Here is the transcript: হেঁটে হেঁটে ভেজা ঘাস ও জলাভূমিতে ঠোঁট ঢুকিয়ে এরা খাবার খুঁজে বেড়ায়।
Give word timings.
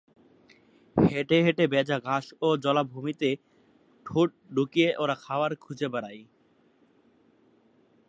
হেঁটে 0.95 1.37
হেঁটে 1.41 1.65
ভেজা 1.67 1.97
ঘাস 1.99 2.25
ও 2.41 2.47
জলাভূমিতে 2.57 3.29
ঠোঁট 4.05 4.29
ঢুকিয়ে 4.55 4.89
এরা 5.03 5.15
খাবার 5.15 5.51
খুঁজে 5.55 5.87
বেড়ায়। 5.89 6.21